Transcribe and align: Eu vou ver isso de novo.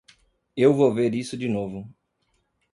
Eu 0.57 0.73
vou 0.73 0.91
ver 0.95 1.13
isso 1.13 1.37
de 1.37 1.47
novo. 1.47 1.87